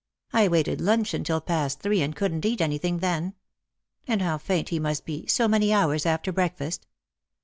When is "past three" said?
1.41-2.01